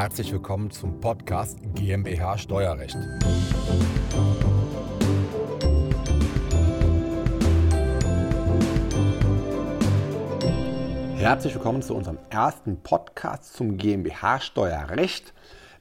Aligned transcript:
Herzlich 0.00 0.32
willkommen 0.32 0.70
zum 0.70 0.98
Podcast 0.98 1.58
GmbH 1.74 2.38
Steuerrecht. 2.38 2.96
Herzlich 11.16 11.54
willkommen 11.54 11.82
zu 11.82 11.94
unserem 11.94 12.16
ersten 12.30 12.78
Podcast 12.80 13.52
zum 13.52 13.76
GmbH 13.76 14.40
Steuerrecht. 14.40 15.34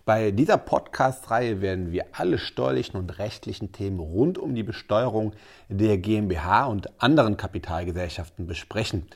Bei 0.04 0.32
dieser 0.32 0.58
Podcast-Reihe 0.58 1.62
werden 1.62 1.94
wir 1.94 2.08
alle 2.12 2.40
steuerlichen 2.40 3.00
und 3.00 3.20
rechtlichen 3.20 3.72
Themen 3.72 4.02
rund 4.02 4.38
um 4.38 4.54
die 4.54 4.64
Besteuerung 4.64 5.32
der 5.70 5.98
GmbH 5.98 6.66
und 6.66 7.02
anderen 7.02 7.38
Kapitalgesellschaften 7.38 8.48
besprechen. 8.48 9.08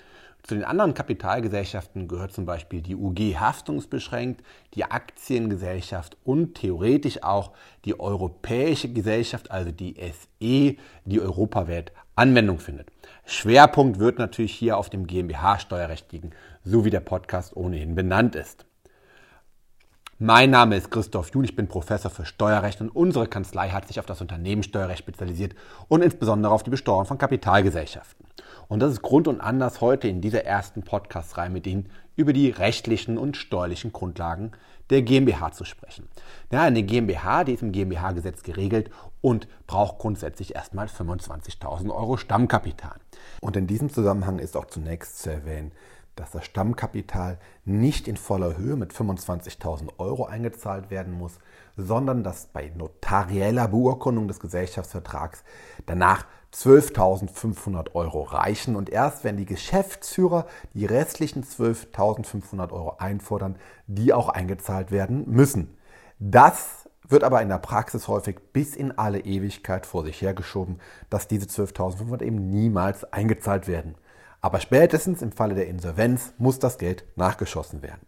Zu 0.43 0.55
den 0.55 0.65
anderen 0.65 0.93
Kapitalgesellschaften 0.93 2.09
gehört 2.09 2.33
zum 2.33 2.45
Beispiel 2.45 2.81
die 2.81 2.97
UG 2.97 3.39
haftungsbeschränkt, 3.39 4.43
die 4.73 4.83
Aktiengesellschaft 4.83 6.17
und 6.25 6.55
theoretisch 6.55 7.23
auch 7.23 7.53
die 7.85 7.97
Europäische 7.97 8.91
Gesellschaft, 8.91 9.51
also 9.51 9.71
die 9.71 9.95
SE, 9.95 10.75
die 11.05 11.21
europaweit 11.21 11.93
Anwendung 12.17 12.59
findet. 12.59 12.89
Schwerpunkt 13.25 13.99
wird 13.99 14.19
natürlich 14.19 14.53
hier 14.53 14.77
auf 14.77 14.89
dem 14.89 15.07
GmbH-Steuerrecht 15.07 16.11
liegen, 16.11 16.31
so 16.65 16.83
wie 16.83 16.89
der 16.89 16.99
Podcast 16.99 17.55
ohnehin 17.55 17.95
benannt 17.95 18.35
ist. 18.35 18.65
Mein 20.19 20.51
Name 20.51 20.75
ist 20.75 20.91
Christoph 20.91 21.31
Jun, 21.33 21.43
ich 21.43 21.55
bin 21.55 21.67
Professor 21.67 22.11
für 22.11 22.23
Steuerrecht 22.23 22.79
und 22.81 22.89
unsere 22.89 23.27
Kanzlei 23.27 23.69
hat 23.69 23.87
sich 23.87 23.99
auf 23.99 24.05
das 24.05 24.21
Unternehmenssteuerrecht 24.21 24.99
spezialisiert 24.99 25.55
und 25.87 26.03
insbesondere 26.03 26.53
auf 26.53 26.61
die 26.61 26.69
Besteuerung 26.69 27.05
von 27.05 27.17
Kapitalgesellschaften. 27.17 28.27
Und 28.67 28.79
das 28.79 28.91
ist 28.91 29.01
Grund 29.01 29.27
und 29.27 29.41
Anlass 29.41 29.81
heute 29.81 30.07
in 30.07 30.21
dieser 30.21 30.45
ersten 30.45 30.83
Podcast-Reihe 30.83 31.49
mit 31.49 31.65
Ihnen 31.65 31.89
über 32.15 32.31
die 32.31 32.51
rechtlichen 32.51 33.17
und 33.17 33.37
steuerlichen 33.37 33.91
Grundlagen 33.91 34.51
der 34.91 35.01
GmbH 35.01 35.51
zu 35.51 35.65
sprechen. 35.65 36.07
Ja, 36.51 36.61
eine 36.61 36.83
GmbH, 36.83 37.43
die 37.43 37.53
ist 37.53 37.63
im 37.63 37.71
GmbH-Gesetz 37.71 38.43
geregelt 38.43 38.91
und 39.21 39.47
braucht 39.65 39.97
grundsätzlich 39.97 40.53
erstmal 40.53 40.85
25.000 40.85 41.89
Euro 41.89 42.17
Stammkapital. 42.17 42.97
Und 43.41 43.57
in 43.57 43.65
diesem 43.65 43.89
Zusammenhang 43.89 44.37
ist 44.37 44.55
auch 44.55 44.65
zunächst 44.65 45.23
zu 45.23 45.31
erwähnen, 45.31 45.71
dass 46.15 46.31
das 46.31 46.45
Stammkapital 46.45 47.39
nicht 47.65 48.07
in 48.07 48.17
voller 48.17 48.57
Höhe 48.57 48.75
mit 48.75 48.93
25.000 48.93 49.89
Euro 49.97 50.25
eingezahlt 50.25 50.91
werden 50.91 51.13
muss, 51.13 51.39
sondern 51.75 52.23
dass 52.23 52.47
bei 52.47 52.71
notarieller 52.75 53.67
Beurkundung 53.67 54.27
des 54.27 54.39
Gesellschaftsvertrags 54.39 55.43
danach 55.85 56.25
12.500 56.53 57.95
Euro 57.95 58.21
reichen 58.21 58.75
und 58.75 58.89
erst 58.89 59.23
wenn 59.23 59.37
die 59.37 59.45
Geschäftsführer 59.45 60.45
die 60.73 60.85
restlichen 60.85 61.43
12.500 61.43 62.71
Euro 62.71 62.97
einfordern, 62.99 63.55
die 63.87 64.13
auch 64.13 64.29
eingezahlt 64.29 64.91
werden 64.91 65.25
müssen. 65.27 65.77
Das 66.19 66.87
wird 67.07 67.23
aber 67.23 67.41
in 67.41 67.49
der 67.49 67.57
Praxis 67.57 68.07
häufig 68.07 68.37
bis 68.53 68.75
in 68.75 68.97
alle 68.97 69.19
Ewigkeit 69.19 69.85
vor 69.85 70.03
sich 70.03 70.21
hergeschoben, 70.21 70.79
dass 71.09 71.27
diese 71.27 71.47
12.500 71.47 72.21
eben 72.21 72.49
niemals 72.49 73.03
eingezahlt 73.11 73.67
werden. 73.67 73.95
Aber 74.43 74.59
spätestens 74.59 75.21
im 75.21 75.31
Falle 75.31 75.55
der 75.55 75.67
Insolvenz 75.67 76.33
muss 76.37 76.59
das 76.59 76.77
Geld 76.77 77.05
nachgeschossen 77.15 77.81
werden. 77.81 78.05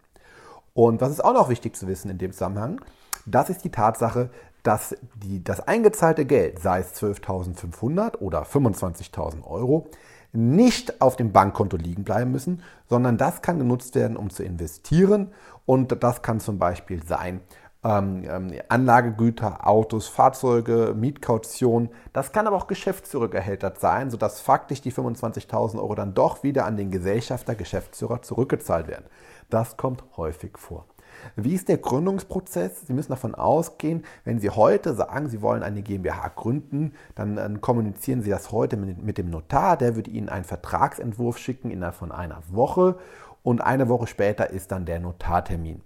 Und 0.74 1.00
was 1.00 1.10
ist 1.10 1.24
auch 1.24 1.32
noch 1.32 1.48
wichtig 1.48 1.74
zu 1.74 1.88
wissen 1.88 2.10
in 2.10 2.18
dem 2.18 2.32
Zusammenhang, 2.32 2.82
das 3.24 3.48
ist 3.48 3.64
die 3.64 3.70
Tatsache, 3.70 4.28
dass 4.62 4.94
die, 5.14 5.42
das 5.42 5.66
eingezahlte 5.66 6.26
Geld, 6.26 6.58
sei 6.58 6.80
es 6.80 6.92
12.500 7.02 8.18
oder 8.18 8.42
25.000 8.42 9.46
Euro, 9.46 9.88
nicht 10.34 11.00
auf 11.00 11.16
dem 11.16 11.32
Bankkonto 11.32 11.78
liegen 11.78 12.04
bleiben 12.04 12.32
müssen, 12.32 12.62
sondern 12.86 13.16
das 13.16 13.40
kann 13.40 13.58
genutzt 13.58 13.94
werden, 13.94 14.18
um 14.18 14.28
zu 14.28 14.42
investieren. 14.42 15.32
Und 15.64 16.02
das 16.02 16.20
kann 16.20 16.40
zum 16.40 16.58
Beispiel 16.58 17.02
sein, 17.02 17.40
ähm, 17.86 18.24
ähm, 18.28 18.52
Anlagegüter, 18.68 19.66
Autos, 19.66 20.08
Fahrzeuge, 20.08 20.94
Mietkaution. 20.96 21.90
Das 22.12 22.32
kann 22.32 22.46
aber 22.46 22.56
auch 22.56 22.66
Geschäftsführergehälter 22.66 23.74
sein, 23.78 24.10
sodass 24.10 24.40
faktisch 24.40 24.80
die 24.80 24.92
25.000 24.92 25.76
Euro 25.76 25.94
dann 25.94 26.14
doch 26.14 26.42
wieder 26.42 26.66
an 26.66 26.76
den 26.76 26.90
Gesellschafter, 26.90 27.54
Geschäftsführer 27.54 28.22
zurückgezahlt 28.22 28.88
werden. 28.88 29.04
Das 29.50 29.76
kommt 29.76 30.02
häufig 30.16 30.58
vor. 30.58 30.86
Wie 31.34 31.54
ist 31.54 31.68
der 31.68 31.78
Gründungsprozess? 31.78 32.86
Sie 32.86 32.92
müssen 32.92 33.12
davon 33.12 33.34
ausgehen, 33.34 34.04
wenn 34.24 34.38
Sie 34.38 34.50
heute 34.50 34.94
sagen, 34.94 35.28
Sie 35.28 35.40
wollen 35.40 35.62
eine 35.62 35.82
GmbH 35.82 36.28
gründen, 36.28 36.92
dann, 37.14 37.36
dann 37.36 37.60
kommunizieren 37.60 38.20
Sie 38.20 38.30
das 38.30 38.52
heute 38.52 38.76
mit, 38.76 39.02
mit 39.02 39.16
dem 39.16 39.30
Notar. 39.30 39.76
Der 39.76 39.96
wird 39.96 40.08
Ihnen 40.08 40.28
einen 40.28 40.44
Vertragsentwurf 40.44 41.38
schicken 41.38 41.70
innerhalb 41.70 41.94
von 41.94 42.12
einer 42.12 42.42
Woche 42.50 42.96
und 43.42 43.60
eine 43.60 43.88
Woche 43.88 44.08
später 44.08 44.50
ist 44.50 44.72
dann 44.72 44.84
der 44.84 45.00
Notartermin. 45.00 45.80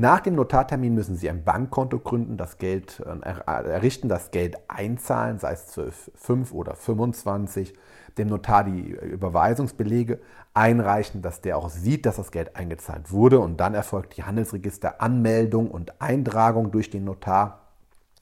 Nach 0.00 0.20
dem 0.20 0.36
Notartermin 0.36 0.94
müssen 0.94 1.16
Sie 1.16 1.28
ein 1.28 1.42
Bankkonto 1.42 1.98
gründen, 1.98 2.36
das 2.36 2.58
Geld 2.58 3.00
äh, 3.00 3.30
errichten, 3.48 4.08
das 4.08 4.30
Geld 4.30 4.56
einzahlen, 4.68 5.40
sei 5.40 5.54
es 5.54 5.66
12, 5.66 6.12
5 6.14 6.52
oder 6.52 6.76
25, 6.76 7.74
dem 8.16 8.28
Notar 8.28 8.62
die 8.62 8.90
Überweisungsbelege 8.90 10.20
einreichen, 10.54 11.20
dass 11.20 11.40
der 11.40 11.56
auch 11.56 11.68
sieht, 11.68 12.06
dass 12.06 12.14
das 12.14 12.30
Geld 12.30 12.54
eingezahlt 12.54 13.10
wurde 13.10 13.40
und 13.40 13.56
dann 13.56 13.74
erfolgt 13.74 14.16
die 14.16 14.22
Handelsregisteranmeldung 14.22 15.68
und 15.68 16.00
Eintragung 16.00 16.70
durch 16.70 16.90
den 16.90 17.02
Notar. 17.02 17.62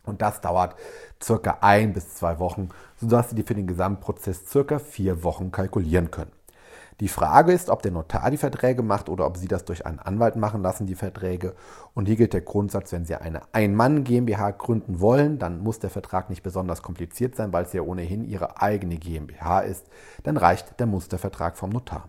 Und 0.06 0.22
das 0.22 0.40
dauert 0.40 0.76
circa 1.22 1.58
ein 1.60 1.92
bis 1.92 2.14
zwei 2.14 2.38
Wochen, 2.38 2.70
sodass 2.98 3.28
Sie 3.28 3.42
für 3.42 3.54
den 3.54 3.66
Gesamtprozess 3.66 4.46
circa 4.48 4.78
vier 4.78 5.22
Wochen 5.24 5.52
kalkulieren 5.52 6.10
können. 6.10 6.32
Die 7.00 7.08
Frage 7.08 7.52
ist, 7.52 7.68
ob 7.68 7.82
der 7.82 7.92
Notar 7.92 8.30
die 8.30 8.38
Verträge 8.38 8.82
macht 8.82 9.10
oder 9.10 9.26
ob 9.26 9.36
Sie 9.36 9.48
das 9.48 9.66
durch 9.66 9.84
einen 9.84 9.98
Anwalt 9.98 10.36
machen 10.36 10.62
lassen, 10.62 10.86
die 10.86 10.94
Verträge. 10.94 11.54
Und 11.92 12.06
hier 12.06 12.16
gilt 12.16 12.32
der 12.32 12.40
Grundsatz, 12.40 12.90
wenn 12.92 13.04
Sie 13.04 13.14
eine 13.14 13.42
Ein-Mann 13.52 14.02
GmbH 14.02 14.52
gründen 14.52 14.98
wollen, 14.98 15.38
dann 15.38 15.60
muss 15.60 15.78
der 15.78 15.90
Vertrag 15.90 16.30
nicht 16.30 16.42
besonders 16.42 16.82
kompliziert 16.82 17.36
sein, 17.36 17.52
weil 17.52 17.64
es 17.64 17.74
ja 17.74 17.82
ohnehin 17.82 18.24
Ihre 18.24 18.62
eigene 18.62 18.96
GmbH 18.96 19.60
ist. 19.60 19.86
Dann 20.22 20.38
reicht 20.38 20.80
der 20.80 20.86
Mustervertrag 20.86 21.58
vom 21.58 21.68
Notar. 21.68 22.08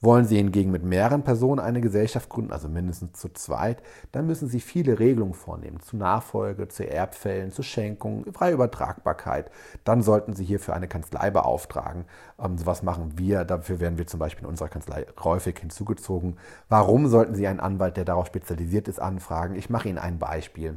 Wollen 0.00 0.26
Sie 0.26 0.36
hingegen 0.36 0.70
mit 0.70 0.84
mehreren 0.84 1.24
Personen 1.24 1.58
eine 1.58 1.80
Gesellschaft 1.80 2.28
gründen, 2.28 2.52
also 2.52 2.68
mindestens 2.68 3.18
zu 3.18 3.30
zweit, 3.30 3.82
dann 4.12 4.28
müssen 4.28 4.46
Sie 4.46 4.60
viele 4.60 5.00
Regelungen 5.00 5.34
vornehmen, 5.34 5.80
zu 5.80 5.96
Nachfolge, 5.96 6.68
zu 6.68 6.88
Erbfällen, 6.88 7.50
zu 7.50 7.64
Schenkungen, 7.64 8.32
freie 8.32 8.52
Übertragbarkeit. 8.52 9.50
Dann 9.82 10.02
sollten 10.02 10.34
Sie 10.34 10.44
hierfür 10.44 10.74
eine 10.74 10.86
Kanzlei 10.86 11.30
beauftragen. 11.30 12.04
Ähm, 12.40 12.64
was 12.64 12.84
machen 12.84 13.14
wir? 13.16 13.44
Dafür 13.44 13.80
werden 13.80 13.98
wir 13.98 14.06
zum 14.06 14.20
Beispiel 14.20 14.44
in 14.44 14.50
unserer 14.50 14.68
Kanzlei 14.68 15.04
häufig 15.18 15.58
hinzugezogen. 15.58 16.36
Warum 16.68 17.08
sollten 17.08 17.34
Sie 17.34 17.48
einen 17.48 17.58
Anwalt, 17.58 17.96
der 17.96 18.04
darauf 18.04 18.28
spezialisiert 18.28 18.86
ist, 18.86 19.00
anfragen? 19.00 19.56
Ich 19.56 19.68
mache 19.68 19.88
Ihnen 19.88 19.98
ein 19.98 20.20
Beispiel. 20.20 20.76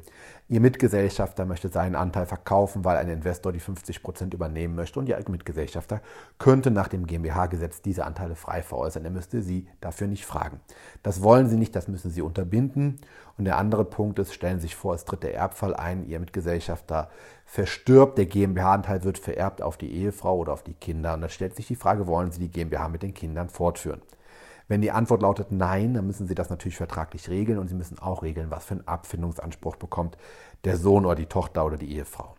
Ihr 0.50 0.60
Mitgesellschafter 0.60 1.46
möchte 1.46 1.70
seinen 1.70 1.96
Anteil 1.96 2.26
verkaufen, 2.26 2.84
weil 2.84 2.98
ein 2.98 3.08
Investor 3.08 3.54
die 3.54 3.60
50 3.60 4.02
Prozent 4.02 4.34
übernehmen 4.34 4.76
möchte 4.76 5.00
und 5.00 5.08
Ihr 5.08 5.24
Mitgesellschafter 5.30 6.02
könnte 6.40 6.72
nach 6.72 6.88
dem 6.88 7.06
GmbH-Gesetz 7.06 7.82
diese 7.82 8.04
Anteile 8.04 8.36
frei 8.36 8.64
veräußern. 8.64 9.11
Er 9.12 9.16
müsste 9.16 9.42
Sie 9.42 9.68
dafür 9.82 10.08
nicht 10.08 10.26
fragen. 10.26 10.62
Das 11.04 11.22
wollen 11.22 11.50
Sie 11.50 11.58
nicht, 11.58 11.76
das 11.76 11.90
müssen 11.90 12.12
Sie 12.12 12.22
unterbinden. 12.22 13.02
Und 13.38 13.44
der 13.44 13.58
andere 13.58 13.84
Punkt 13.84 14.20
ist, 14.20 14.34
stellen 14.34 14.60
Sie 14.60 14.68
sich 14.68 14.76
vor, 14.78 14.96
es 14.96 15.04
tritt 15.04 15.24
der 15.24 15.36
Erbfall 15.36 15.76
ein, 15.76 16.08
Ihr 16.08 16.22
Mitgesellschafter 16.22 17.10
verstirbt, 17.46 18.18
der 18.18 18.26
GmbH-Anteil 18.26 19.04
wird 19.04 19.18
vererbt 19.18 19.62
auf 19.62 19.76
die 19.76 19.92
Ehefrau 19.92 20.38
oder 20.38 20.54
auf 20.54 20.64
die 20.64 20.76
Kinder. 20.76 21.14
Und 21.14 21.22
dann 21.22 21.30
stellt 21.30 21.58
sich 21.58 21.68
die 21.68 21.76
Frage, 21.76 22.08
wollen 22.08 22.32
Sie 22.32 22.40
die 22.40 22.52
GmbH 22.52 22.88
mit 22.88 23.04
den 23.04 23.14
Kindern 23.14 23.50
fortführen? 23.50 24.02
Wenn 24.70 24.80
die 24.80 24.92
Antwort 24.92 25.24
lautet 25.24 25.52
Nein, 25.52 25.94
dann 25.94 26.08
müssen 26.08 26.26
Sie 26.26 26.36
das 26.36 26.50
natürlich 26.50 26.78
vertraglich 26.78 27.28
regeln 27.28 27.60
und 27.60 27.68
Sie 27.68 27.76
müssen 27.76 28.00
auch 28.00 28.24
regeln, 28.24 28.50
was 28.50 28.64
für 28.64 28.76
einen 28.76 28.88
Abfindungsanspruch 28.88 29.76
bekommt 29.76 30.18
der 30.64 30.78
Sohn 30.78 31.06
oder 31.06 31.16
die 31.16 31.26
Tochter 31.26 31.66
oder 31.66 31.76
die 31.76 31.94
Ehefrau. 31.94 32.36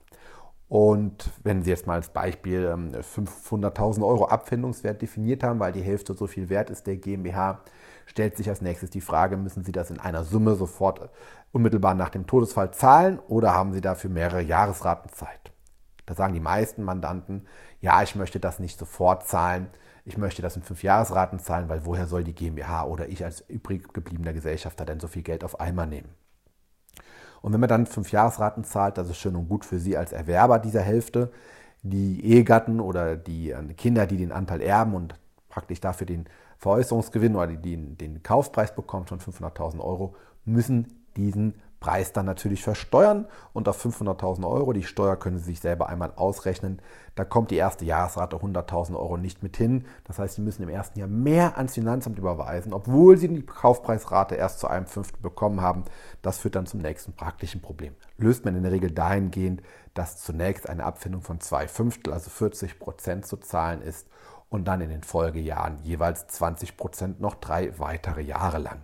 Und 0.72 1.28
wenn 1.42 1.62
Sie 1.62 1.68
jetzt 1.68 1.86
mal 1.86 1.96
als 1.96 2.08
Beispiel 2.08 2.66
500.000 2.66 3.96
ähm, 3.98 4.02
Euro 4.04 4.28
Abfindungswert 4.28 5.02
definiert 5.02 5.42
haben, 5.42 5.60
weil 5.60 5.72
die 5.72 5.82
Hälfte 5.82 6.14
so 6.14 6.26
viel 6.26 6.48
wert 6.48 6.70
ist 6.70 6.86
der 6.86 6.96
GmbH, 6.96 7.60
stellt 8.06 8.38
sich 8.38 8.48
als 8.48 8.62
nächstes 8.62 8.88
die 8.88 9.02
Frage, 9.02 9.36
müssen 9.36 9.64
Sie 9.64 9.72
das 9.72 9.90
in 9.90 10.00
einer 10.00 10.24
Summe 10.24 10.54
sofort 10.54 11.10
unmittelbar 11.52 11.92
nach 11.92 12.08
dem 12.08 12.26
Todesfall 12.26 12.70
zahlen 12.70 13.18
oder 13.28 13.52
haben 13.52 13.74
Sie 13.74 13.82
dafür 13.82 14.08
mehrere 14.08 14.40
Jahresraten 14.40 15.12
Zeit? 15.12 15.52
Da 16.06 16.14
sagen 16.14 16.32
die 16.32 16.40
meisten 16.40 16.84
Mandanten, 16.84 17.46
ja, 17.82 18.02
ich 18.02 18.14
möchte 18.14 18.40
das 18.40 18.58
nicht 18.58 18.78
sofort 18.78 19.26
zahlen, 19.26 19.68
ich 20.06 20.16
möchte 20.16 20.40
das 20.40 20.56
in 20.56 20.62
fünf 20.62 20.82
Jahresraten 20.82 21.38
zahlen, 21.38 21.68
weil 21.68 21.84
woher 21.84 22.06
soll 22.06 22.24
die 22.24 22.34
GmbH 22.34 22.84
oder 22.86 23.10
ich 23.10 23.22
als 23.22 23.42
übrig 23.46 23.92
gebliebener 23.92 24.32
Gesellschafter 24.32 24.86
denn 24.86 25.00
so 25.00 25.06
viel 25.06 25.22
Geld 25.22 25.44
auf 25.44 25.60
einmal 25.60 25.86
nehmen? 25.86 26.21
Und 27.42 27.52
wenn 27.52 27.60
man 27.60 27.68
dann 27.68 27.86
fünf 27.86 28.12
Jahresraten 28.12 28.64
zahlt, 28.64 28.96
das 28.96 29.10
ist 29.10 29.18
schön 29.18 29.36
und 29.36 29.48
gut 29.48 29.64
für 29.64 29.78
Sie 29.78 29.96
als 29.96 30.12
Erwerber 30.12 30.58
dieser 30.58 30.80
Hälfte. 30.80 31.30
Die 31.82 32.24
Ehegatten 32.24 32.80
oder 32.80 33.16
die 33.16 33.50
äh, 33.50 33.62
Kinder, 33.74 34.06
die 34.06 34.16
den 34.16 34.32
Anteil 34.32 34.60
erben 34.60 34.94
und 34.94 35.16
praktisch 35.48 35.80
dafür 35.80 36.06
den 36.06 36.26
Veräußerungsgewinn 36.58 37.34
oder 37.34 37.48
den, 37.48 37.98
den 37.98 38.22
Kaufpreis 38.22 38.74
bekommen 38.74 39.06
von 39.06 39.18
500.000 39.18 39.80
Euro, 39.80 40.14
müssen 40.44 41.04
diesen 41.16 41.54
Preis 41.82 42.12
dann 42.12 42.26
natürlich 42.26 42.62
versteuern 42.62 43.26
auf 43.54 43.84
500.000 43.84 44.48
Euro, 44.48 44.72
die 44.72 44.84
Steuer 44.84 45.16
können 45.16 45.38
Sie 45.38 45.46
sich 45.46 45.60
selber 45.60 45.88
einmal 45.88 46.12
ausrechnen, 46.14 46.80
da 47.16 47.24
kommt 47.24 47.50
die 47.50 47.56
erste 47.56 47.84
Jahresrate 47.84 48.36
100.000 48.36 48.94
Euro 48.94 49.16
nicht 49.16 49.42
mit 49.42 49.56
hin. 49.56 49.84
Das 50.04 50.18
heißt, 50.18 50.36
Sie 50.36 50.40
müssen 50.40 50.62
im 50.62 50.68
ersten 50.68 50.98
Jahr 50.98 51.08
mehr 51.08 51.58
ans 51.58 51.74
Finanzamt 51.74 52.18
überweisen, 52.18 52.72
obwohl 52.72 53.18
Sie 53.18 53.28
die 53.28 53.44
Kaufpreisrate 53.44 54.36
erst 54.36 54.60
zu 54.60 54.68
einem 54.68 54.86
Fünftel 54.86 55.20
bekommen 55.20 55.60
haben. 55.60 55.84
Das 56.22 56.38
führt 56.38 56.54
dann 56.54 56.66
zum 56.66 56.80
nächsten 56.80 57.12
praktischen 57.12 57.60
Problem. 57.60 57.94
Löst 58.16 58.44
man 58.44 58.56
in 58.56 58.62
der 58.62 58.72
Regel 58.72 58.92
dahingehend, 58.92 59.62
dass 59.92 60.22
zunächst 60.22 60.68
eine 60.68 60.84
Abfindung 60.84 61.22
von 61.22 61.40
zwei 61.40 61.68
Fünftel, 61.68 62.12
also 62.12 62.30
40 62.30 62.78
Prozent 62.78 63.26
zu 63.26 63.36
zahlen 63.36 63.82
ist 63.82 64.06
und 64.48 64.66
dann 64.66 64.80
in 64.80 64.88
den 64.88 65.02
Folgejahren 65.02 65.80
jeweils 65.82 66.28
20 66.28 66.76
Prozent 66.76 67.20
noch 67.20 67.34
drei 67.34 67.78
weitere 67.78 68.22
Jahre 68.22 68.58
lang. 68.58 68.80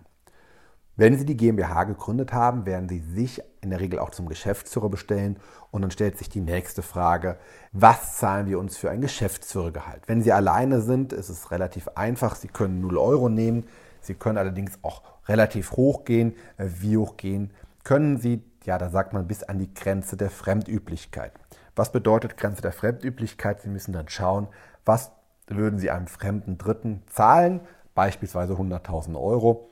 Wenn 0.99 1.17
Sie 1.17 1.23
die 1.23 1.37
GmbH 1.37 1.85
gegründet 1.85 2.33
haben, 2.33 2.65
werden 2.65 2.89
Sie 2.89 2.99
sich 2.99 3.41
in 3.61 3.69
der 3.69 3.79
Regel 3.79 3.99
auch 3.99 4.09
zum 4.09 4.27
Geschäftsführer 4.27 4.89
bestellen 4.89 5.37
und 5.71 5.81
dann 5.81 5.91
stellt 5.91 6.17
sich 6.17 6.27
die 6.27 6.41
nächste 6.41 6.81
Frage, 6.81 7.37
was 7.71 8.17
zahlen 8.17 8.47
wir 8.47 8.59
uns 8.59 8.75
für 8.75 8.89
ein 8.89 8.99
Geschäftsführergehalt? 8.99 10.03
Wenn 10.07 10.21
Sie 10.21 10.33
alleine 10.33 10.81
sind, 10.81 11.13
ist 11.13 11.29
es 11.29 11.51
relativ 11.51 11.87
einfach. 11.95 12.35
Sie 12.35 12.49
können 12.49 12.81
0 12.81 12.97
Euro 12.97 13.29
nehmen. 13.29 13.65
Sie 14.01 14.13
können 14.13 14.37
allerdings 14.37 14.77
auch 14.81 15.03
relativ 15.29 15.71
hoch 15.71 16.03
gehen. 16.03 16.35
Wie 16.57 16.97
hoch 16.97 17.15
gehen 17.15 17.53
können 17.85 18.17
Sie? 18.17 18.43
Ja, 18.65 18.77
da 18.77 18.89
sagt 18.89 19.13
man 19.13 19.25
bis 19.25 19.43
an 19.43 19.57
die 19.57 19.73
Grenze 19.73 20.17
der 20.17 20.29
Fremdüblichkeit. 20.29 21.31
Was 21.77 21.93
bedeutet 21.93 22.35
Grenze 22.35 22.61
der 22.61 22.73
Fremdüblichkeit? 22.73 23.61
Sie 23.61 23.69
müssen 23.69 23.93
dann 23.93 24.09
schauen, 24.09 24.49
was 24.83 25.13
würden 25.47 25.79
Sie 25.79 25.91
einem 25.91 26.07
fremden 26.07 26.57
Dritten 26.57 27.03
zahlen, 27.07 27.61
beispielsweise 27.95 28.55
100.000 28.55 29.17
Euro 29.17 29.69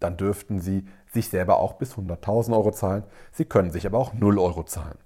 dann 0.00 0.16
dürften 0.16 0.60
Sie 0.60 0.86
sich 1.06 1.28
selber 1.28 1.58
auch 1.58 1.74
bis 1.74 1.94
100.000 1.94 2.52
Euro 2.52 2.72
zahlen. 2.72 3.04
Sie 3.32 3.44
können 3.44 3.70
sich 3.70 3.86
aber 3.86 3.98
auch 3.98 4.12
0 4.12 4.38
Euro 4.38 4.64
zahlen. 4.64 4.98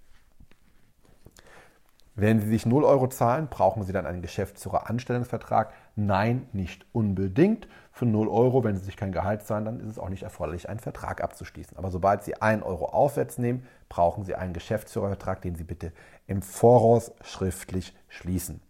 Wenn 2.17 2.41
Sie 2.41 2.49
sich 2.49 2.65
0 2.65 2.85
Euro 2.85 3.09
zahlen, 3.09 3.49
brauchen 3.51 3.83
Sie 3.83 3.93
dann 3.93 4.07
einen 4.07 4.23
Geschäftsführer-Anstellungsvertrag? 4.23 5.73
Nein, 5.97 6.47
nicht 6.53 6.87
unbedingt. 6.93 7.67
Für 7.91 8.07
0 8.07 8.29
Euro, 8.29 8.63
wenn 8.63 8.77
Sie 8.77 8.85
sich 8.85 8.97
kein 8.97 9.11
Gehalt 9.11 9.43
zahlen, 9.43 9.65
dann 9.65 9.81
ist 9.81 9.89
es 9.89 9.99
auch 9.99 10.09
nicht 10.09 10.23
erforderlich, 10.23 10.69
einen 10.69 10.79
Vertrag 10.79 11.21
abzuschließen. 11.21 11.77
Aber 11.77 11.91
sobald 11.91 12.23
Sie 12.23 12.41
1 12.41 12.63
Euro 12.63 12.87
aufwärts 12.87 13.39
nehmen, 13.39 13.67
brauchen 13.89 14.25
Sie 14.25 14.37
einen 14.37 14.53
Geschäftsführervertrag, 14.53 15.43
den 15.43 15.57
Sie 15.57 15.65
bitte 15.65 15.93
im 16.29 16.41
Voraus 16.41 17.13
schriftlich 17.23 17.97
schließen. 18.09 18.61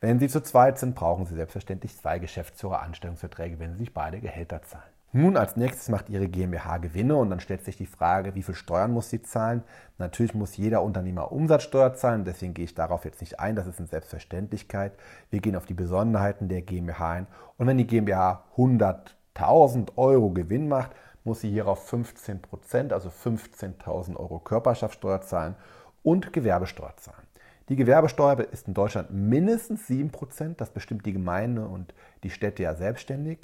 Wenn 0.00 0.18
Sie 0.18 0.28
zu 0.28 0.42
zweit 0.42 0.80
sind, 0.80 0.96
brauchen 0.96 1.24
Sie 1.24 1.34
selbstverständlich 1.34 1.96
zwei 1.96 2.18
Geschäftsführer-Anstellungsverträge, 2.18 3.60
wenn 3.60 3.72
Sie 3.74 3.78
sich 3.78 3.94
beide 3.94 4.20
Gehälter 4.20 4.62
zahlen. 4.62 4.97
Nun 5.12 5.38
als 5.38 5.56
nächstes 5.56 5.88
macht 5.88 6.10
Ihre 6.10 6.28
GmbH 6.28 6.76
Gewinne 6.76 7.16
und 7.16 7.30
dann 7.30 7.40
stellt 7.40 7.64
sich 7.64 7.78
die 7.78 7.86
Frage, 7.86 8.34
wie 8.34 8.42
viel 8.42 8.54
Steuern 8.54 8.92
muss 8.92 9.08
sie 9.08 9.22
zahlen? 9.22 9.62
Natürlich 9.96 10.34
muss 10.34 10.58
jeder 10.58 10.82
Unternehmer 10.82 11.32
Umsatzsteuer 11.32 11.94
zahlen, 11.94 12.26
deswegen 12.26 12.52
gehe 12.52 12.66
ich 12.66 12.74
darauf 12.74 13.06
jetzt 13.06 13.22
nicht 13.22 13.40
ein, 13.40 13.56
das 13.56 13.66
ist 13.66 13.78
eine 13.78 13.88
Selbstverständlichkeit. 13.88 14.92
Wir 15.30 15.40
gehen 15.40 15.56
auf 15.56 15.64
die 15.64 15.72
Besonderheiten 15.72 16.50
der 16.50 16.60
GmbH 16.60 17.10
ein 17.10 17.26
und 17.56 17.66
wenn 17.66 17.78
die 17.78 17.86
GmbH 17.86 18.44
100.000 18.58 19.96
Euro 19.96 20.28
Gewinn 20.28 20.68
macht, 20.68 20.90
muss 21.24 21.40
sie 21.40 21.50
hierauf 21.50 21.88
15 21.88 22.42
Prozent, 22.42 22.92
also 22.92 23.08
15.000 23.08 24.14
Euro 24.14 24.40
Körperschaftssteuer 24.40 25.22
zahlen 25.22 25.54
und 26.02 26.34
Gewerbesteuer 26.34 26.94
zahlen. 26.98 27.26
Die 27.70 27.76
Gewerbesteuer 27.76 28.40
ist 28.40 28.68
in 28.68 28.74
Deutschland 28.74 29.10
mindestens 29.10 29.86
7 29.86 30.10
Prozent, 30.10 30.60
das 30.60 30.68
bestimmt 30.68 31.06
die 31.06 31.14
Gemeinde 31.14 31.66
und 31.66 31.94
die 32.24 32.30
Städte 32.30 32.62
ja 32.62 32.74
selbstständig 32.74 33.38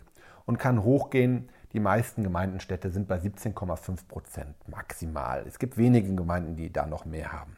und 0.47 0.59
kann 0.59 0.83
hochgehen. 0.83 1.49
Die 1.73 1.81
meisten 1.81 2.23
Gemeindenstädte 2.23 2.91
sind 2.91 3.09
bei 3.09 3.17
17,5 3.17 4.07
Prozent 4.07 4.55
maximal. 4.69 5.45
Es 5.47 5.59
gibt 5.59 5.77
wenige 5.77 6.15
Gemeinden, 6.15 6.57
die 6.57 6.73
da 6.73 6.87
noch 6.87 7.05
mehr 7.05 7.33
haben. 7.33 7.57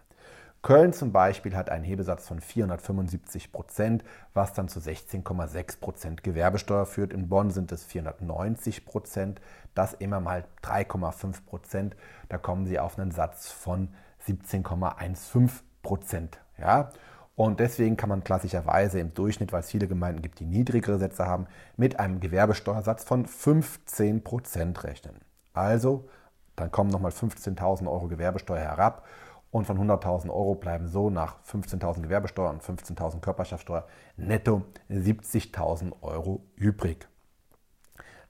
Köln 0.66 0.92
zum 0.92 1.12
Beispiel 1.12 1.54
hat 1.54 1.70
einen 1.70 1.84
Hebesatz 1.84 2.26
von 2.26 2.40
475 2.40 3.52
Prozent, 3.52 4.02
was 4.34 4.52
dann 4.52 4.68
zu 4.68 4.80
16,6 4.80 5.78
Prozent 5.78 6.24
Gewerbesteuer 6.24 6.86
führt. 6.86 7.12
In 7.12 7.28
Bonn 7.28 7.52
sind 7.52 7.70
es 7.70 7.84
490 7.84 8.84
Prozent, 8.84 9.40
das 9.74 9.92
immer 9.92 10.18
mal 10.18 10.44
3,5 10.64 11.44
Prozent. 11.46 11.96
Da 12.28 12.38
kommen 12.38 12.66
Sie 12.66 12.80
auf 12.80 12.98
einen 12.98 13.12
Satz 13.12 13.48
von 13.48 13.90
17,15 14.26 15.50
Prozent. 15.82 16.40
Ja? 16.58 16.90
Und 17.36 17.60
deswegen 17.60 17.98
kann 17.98 18.08
man 18.08 18.24
klassischerweise 18.24 18.98
im 18.98 19.12
Durchschnitt, 19.12 19.52
weil 19.52 19.60
es 19.60 19.70
viele 19.70 19.86
Gemeinden 19.86 20.22
gibt, 20.22 20.40
die 20.40 20.46
niedrigere 20.46 20.98
Sätze 20.98 21.26
haben, 21.26 21.46
mit 21.76 22.00
einem 22.00 22.18
Gewerbesteuersatz 22.18 23.04
von 23.04 23.26
15% 23.26 24.82
rechnen. 24.82 25.16
Also, 25.52 26.08
dann 26.56 26.70
kommen 26.70 26.90
nochmal 26.90 27.12
15.000 27.12 27.86
Euro 27.90 28.08
Gewerbesteuer 28.08 28.60
herab 28.60 29.04
und 29.50 29.66
von 29.66 29.78
100.000 29.78 30.30
Euro 30.30 30.54
bleiben 30.54 30.88
so 30.88 31.10
nach 31.10 31.36
15.000 31.44 32.00
Gewerbesteuer 32.00 32.48
und 32.48 32.62
15.000 32.62 33.20
Körperschaftssteuer 33.20 33.86
netto 34.16 34.62
70.000 34.90 35.92
Euro 36.00 36.42
übrig. 36.56 37.06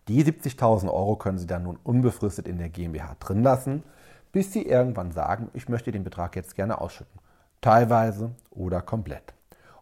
Die 0.08 0.24
70.000 0.24 0.92
Euro 0.92 1.14
können 1.14 1.38
Sie 1.38 1.46
dann 1.46 1.62
nun 1.62 1.78
unbefristet 1.84 2.48
in 2.48 2.58
der 2.58 2.70
GmbH 2.70 3.16
drin 3.20 3.44
lassen, 3.44 3.84
bis 4.32 4.52
Sie 4.52 4.66
irgendwann 4.66 5.12
sagen, 5.12 5.48
ich 5.54 5.68
möchte 5.68 5.92
den 5.92 6.02
Betrag 6.02 6.34
jetzt 6.34 6.56
gerne 6.56 6.80
ausschütten 6.80 7.20
teilweise 7.66 8.30
oder 8.50 8.80
komplett. 8.80 9.34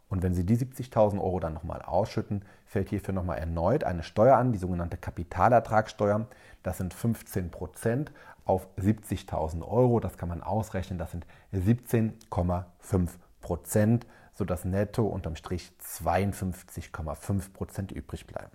Und 0.08 0.22
wenn 0.22 0.32
Sie 0.32 0.46
die 0.46 0.56
70.000 0.56 1.20
Euro 1.20 1.38
dann 1.38 1.52
nochmal 1.52 1.82
ausschütten, 1.82 2.42
fällt 2.64 2.88
hierfür 2.88 3.12
nochmal 3.12 3.36
erneut 3.36 3.84
eine 3.84 4.02
Steuer 4.02 4.38
an, 4.38 4.52
die 4.52 4.58
sogenannte 4.58 4.96
Kapitalertragssteuer. 4.96 6.26
Das 6.62 6.78
sind 6.78 6.94
15 6.94 7.50
Prozent 7.50 8.10
auf 8.46 8.66
70.000 8.78 9.69
Euro. 9.69 10.00
Das 10.00 10.16
kann 10.16 10.31
man 10.31 10.42
ausrechnen. 10.42 10.98
Das 10.98 11.10
sind 11.10 11.26
17,5 11.52 13.08
Prozent, 13.42 14.06
sodass 14.32 14.64
netto 14.64 15.04
unterm 15.04 15.37
Strich 15.37 15.70
52,5 15.82 17.52
Prozent 17.52 17.92
übrig 17.92 18.26
bleiben. 18.26 18.52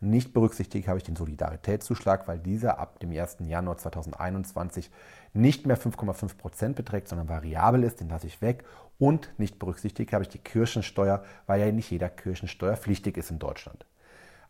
Nicht 0.00 0.32
berücksichtigt 0.32 0.88
habe 0.88 0.98
ich 0.98 1.04
den 1.04 1.16
Solidaritätszuschlag, 1.16 2.28
weil 2.28 2.38
dieser 2.38 2.78
ab 2.78 2.98
dem 3.00 3.10
1. 3.12 3.38
Januar 3.40 3.76
2021 3.76 4.90
nicht 5.34 5.66
mehr 5.66 5.76
5,5 5.76 6.36
Prozent 6.36 6.76
beträgt, 6.76 7.08
sondern 7.08 7.28
variabel 7.28 7.82
ist, 7.82 8.00
den 8.00 8.08
lasse 8.08 8.26
ich 8.26 8.40
weg. 8.40 8.64
Und 8.98 9.32
nicht 9.38 9.58
berücksichtigt 9.58 10.12
habe 10.12 10.22
ich 10.22 10.28
die 10.28 10.38
Kirchensteuer, 10.38 11.24
weil 11.46 11.60
ja 11.60 11.70
nicht 11.72 11.90
jeder 11.90 12.08
Kirchensteuer 12.08 12.76
pflichtig 12.76 13.16
ist 13.16 13.30
in 13.30 13.40
Deutschland. 13.40 13.84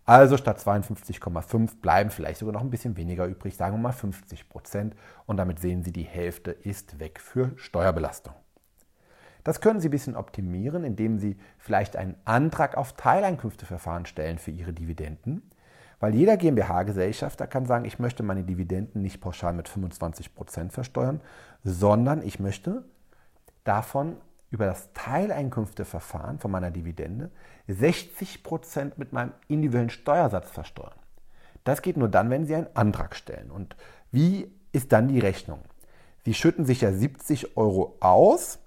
Also 0.07 0.37
statt 0.37 0.59
52,5 0.59 1.81
bleiben 1.81 2.11
vielleicht 2.11 2.41
sogar 2.41 2.53
noch 2.53 2.61
ein 2.61 2.71
bisschen 2.71 2.99
weniger 2.99 3.27
übrig, 3.27 3.57
sagen 3.57 3.77
wir 3.77 3.81
mal 3.81 3.93
50 3.93 4.51
Prozent. 4.51 4.95
Und 5.25 5.39
damit 5.39 5.61
sehen 5.61 5.83
Sie, 5.83 5.93
die 5.93 6.03
Hälfte 6.03 6.51
ist 6.51 7.01
weg 7.01 7.21
für 7.21 7.53
Steuerbelastung. 7.57 8.35
Das 9.45 9.61
können 9.63 9.81
Sie 9.81 9.89
ein 9.89 9.93
bisschen 9.93 10.17
optimieren, 10.17 10.85
indem 10.85 11.19
Sie 11.19 11.39
vielleicht 11.59 11.97
einen 11.97 12.17
Antrag 12.27 12.77
auf 12.77 12.95
Teileinkünfteverfahren 12.95 14.05
stellen 14.05 14.39
für 14.39 14.51
Ihre 14.51 14.75
Dividenden. 14.75 15.51
Weil 16.05 16.15
jeder 16.15 16.37
GmbH-Gesellschafter 16.37 17.47
kann 17.47 17.65
sagen, 17.65 17.87
ich 17.87 17.99
möchte 17.99 18.23
meine 18.23 18.45
Dividenden 18.45 19.01
nicht 19.01 19.23
pauschal 19.23 19.55
mit 19.55 19.71
25% 19.71 20.71
versteuern, 20.71 21.23
sondern 21.63 22.23
ich 22.23 22.39
möchte 22.39 22.85
davon 23.65 24.19
über 24.51 24.67
das 24.67 24.93
Teileinkünfteverfahren 24.93 26.41
von 26.41 26.51
meiner 26.51 26.71
Dividende 26.71 27.31
60% 27.71 28.93
mit 28.97 29.15
meinem 29.15 29.33
individuellen 29.49 29.89
Steuersatz 29.89 30.51
versteuern. 30.51 30.99
Das 31.65 31.81
geht 31.81 31.97
nur 31.97 32.11
dann, 32.11 32.29
wenn 32.29 32.45
Sie 32.45 32.55
einen 32.55 32.69
Antrag 32.75 33.17
stellen. 33.17 33.51
Und 33.51 33.75
wie 34.13 34.53
ist 34.73 34.93
dann 34.93 35.09
die 35.09 35.21
Rechnung? 35.21 35.61
Sie 36.27 36.35
schütten 36.35 36.67
sich 36.67 36.83
ja 36.83 36.93
70 36.93 37.57
Euro 37.57 37.97
aus 38.01 38.59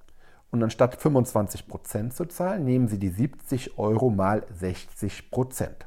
und 0.50 0.64
anstatt 0.64 0.98
25% 0.98 2.10
zu 2.10 2.26
zahlen, 2.26 2.66
nehmen 2.66 2.88
Sie 2.88 2.98
die 2.98 3.10
70 3.10 3.78
Euro 3.78 4.10
mal 4.10 4.44
60%. 4.60 5.87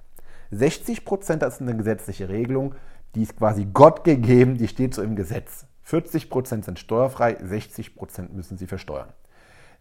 60% 0.53 1.37
das 1.37 1.55
ist 1.55 1.61
eine 1.63 1.77
gesetzliche 1.77 2.29
Regelung, 2.29 2.75
die 3.15 3.23
ist 3.23 3.37
quasi 3.37 3.67
Gott 3.73 4.05
gegeben, 4.05 4.57
die 4.57 4.69
steht 4.69 4.95
so 4.95 5.03
im 5.03 5.17
Gesetz. 5.17 5.67
40% 5.89 6.65
sind 6.65 6.79
steuerfrei, 6.79 7.37
60% 7.37 8.33
müssen 8.33 8.59
Sie 8.59 8.67
versteuern. 8.67 9.09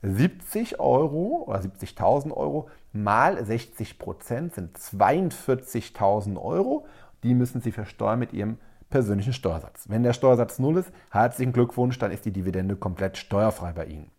70 0.01 0.79
Euro 0.79 1.43
oder 1.47 1.59
70.000 1.59 2.31
Euro 2.31 2.69
mal 2.93 3.37
60% 3.37 4.53
sind 4.53 4.77
42.000 4.77 6.41
Euro. 6.41 6.85
Die 7.23 7.33
müssen 7.33 7.61
Sie 7.61 7.71
versteuern 7.71 8.19
mit 8.19 8.33
Ihrem 8.33 8.57
persönlichen 8.89 9.33
Steuersatz. 9.33 9.85
Wenn 9.89 10.03
der 10.03 10.13
Steuersatz 10.13 10.57
null 10.57 10.77
ist, 10.77 10.91
herzlichen 11.11 11.53
Glückwunsch, 11.53 11.99
dann 11.99 12.11
ist 12.11 12.25
die 12.25 12.31
Dividende 12.31 12.75
komplett 12.75 13.17
steuerfrei 13.17 13.73
bei 13.73 13.85
Ihnen. 13.85 14.09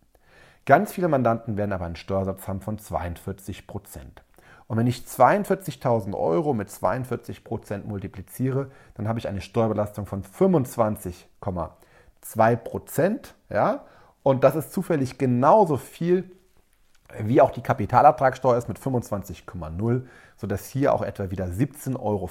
Ganz 0.65 0.93
viele 0.93 1.07
Mandanten 1.07 1.57
werden 1.57 1.73
aber 1.73 1.85
einen 1.85 1.95
Steuersatz 1.95 2.47
haben 2.47 2.61
von 2.61 2.77
42 2.77 3.65
Prozent. 3.65 4.23
Und 4.71 4.77
wenn 4.77 4.87
ich 4.87 4.99
42.000 4.99 6.17
Euro 6.17 6.53
mit 6.53 6.71
42 6.71 7.43
Prozent 7.43 7.85
multipliziere, 7.85 8.71
dann 8.93 9.09
habe 9.09 9.19
ich 9.19 9.27
eine 9.27 9.41
Steuerbelastung 9.41 10.05
von 10.05 10.23
25,2 10.23 12.55
Prozent. 12.55 13.35
Ja? 13.49 13.83
Und 14.23 14.45
das 14.45 14.55
ist 14.55 14.71
zufällig 14.71 15.17
genauso 15.17 15.75
viel, 15.75 16.31
wie 17.19 17.41
auch 17.41 17.51
die 17.51 17.59
Kapitalertragssteuer 17.59 18.57
ist 18.57 18.69
mit 18.69 18.79
25,0, 18.79 20.03
sodass 20.37 20.67
hier 20.67 20.93
auch 20.93 21.01
etwa 21.01 21.29
wieder 21.29 21.47
17,50 21.47 21.99
Euro 21.99 22.29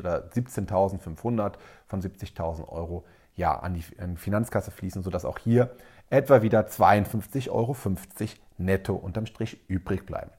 oder 0.00 0.28
17.500 0.28 1.52
von 1.86 2.02
70.000 2.02 2.68
Euro 2.68 3.06
ja, 3.34 3.58
an 3.58 3.72
die 3.72 3.84
Finanzkasse 4.16 4.72
fließen, 4.72 5.02
sodass 5.02 5.24
auch 5.24 5.38
hier 5.38 5.70
etwa 6.10 6.42
wieder 6.42 6.66
52,50 6.66 7.50
Euro 7.50 7.74
netto 8.58 8.94
unterm 8.94 9.24
Strich 9.24 9.58
übrig 9.68 10.04
bleiben. 10.04 10.32